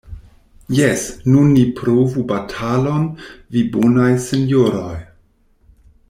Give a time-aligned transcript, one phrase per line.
[0.77, 1.01] Jes,
[1.33, 3.05] nun ni provu batalon,
[3.57, 4.97] vi bonaj sinjoroj!